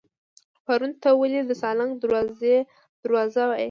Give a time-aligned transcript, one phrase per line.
[0.65, 1.91] پروان ته ولې د سالنګ
[3.03, 3.59] دروازه وایي؟